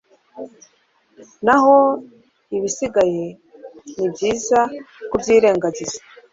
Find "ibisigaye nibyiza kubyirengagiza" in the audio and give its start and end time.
2.57-5.99